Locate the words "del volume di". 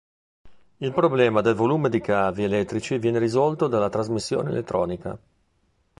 1.41-2.01